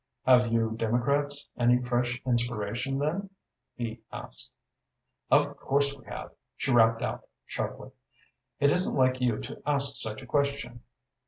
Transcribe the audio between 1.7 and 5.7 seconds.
fresh inspiration, then?" he asked. "Of